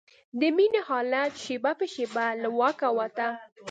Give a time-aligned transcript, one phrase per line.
[0.39, 3.29] د مينې حالت شېبه په شېبه له واکه وته.